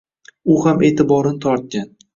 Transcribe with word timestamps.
U 0.53 0.55
ham 0.65 0.81
e’tiborini 0.89 1.45
tortgan 1.47 1.91